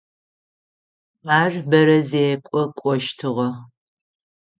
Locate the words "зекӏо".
2.09-2.61